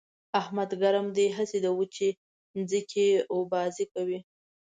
احمد 0.41 0.69
ګرم 0.81 1.07
دی؛ 1.15 1.27
هسې 1.37 1.57
د 1.65 1.67
وچې 1.77 2.09
ځمکې 2.69 3.05
اوبازي 3.33 3.85
کوي. 3.93 4.19